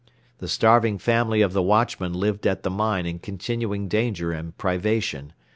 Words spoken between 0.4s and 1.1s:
starving